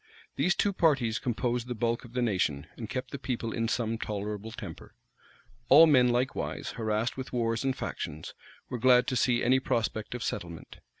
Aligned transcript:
These 0.35 0.55
two 0.55 0.73
parties 0.73 1.19
composed 1.19 1.67
the 1.67 1.75
bulk 1.75 2.03
of 2.05 2.13
the 2.13 2.23
nation, 2.23 2.65
and 2.75 2.89
kept 2.89 3.11
the 3.11 3.19
people 3.19 3.51
in 3.51 3.67
some 3.67 3.99
tolerable 3.99 4.49
temper. 4.49 4.95
All 5.69 5.85
men, 5.85 6.09
likewise, 6.09 6.71
harassed 6.71 7.17
with 7.17 7.31
wars 7.31 7.63
and 7.63 7.75
factions, 7.75 8.33
were 8.67 8.79
glad 8.79 9.05
to 9.09 9.15
see 9.15 9.43
any 9.43 9.59
prospect 9.59 10.15
of 10.15 10.23
settlement. 10.23 10.79